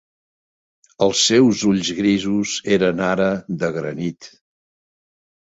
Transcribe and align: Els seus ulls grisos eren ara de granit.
Els 1.05 1.19
seus 1.27 1.61
ulls 1.73 1.91
grisos 1.99 2.55
eren 2.79 3.05
ara 3.11 3.29
de 3.61 3.71
granit. 3.79 4.33